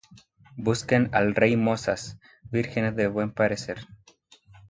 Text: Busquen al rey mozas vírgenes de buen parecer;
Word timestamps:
Busquen 0.67 1.09
al 1.13 1.35
rey 1.35 1.55
mozas 1.57 2.17
vírgenes 2.49 2.95
de 2.95 3.07
buen 3.07 3.31
parecer; 3.31 3.85